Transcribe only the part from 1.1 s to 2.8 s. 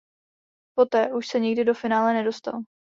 už se nikdy do finále nedostalo.